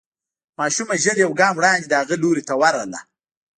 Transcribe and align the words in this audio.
ماشومه 0.59 0.95
ژر 1.03 1.17
يو 1.23 1.31
ګام 1.39 1.53
وړاندې 1.57 1.87
د 1.87 1.93
هغه 2.01 2.15
لوري 2.21 2.43
ته 2.49 2.53
ورغله. 2.61 2.99